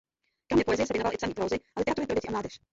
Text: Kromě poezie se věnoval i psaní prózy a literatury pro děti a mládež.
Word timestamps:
Kromě 0.47 0.63
poezie 0.65 0.85
se 0.87 0.93
věnoval 0.93 1.13
i 1.13 1.17
psaní 1.17 1.33
prózy 1.33 1.55
a 1.75 1.79
literatury 1.79 2.07
pro 2.07 2.15
děti 2.15 2.27
a 2.27 2.31
mládež. 2.31 2.59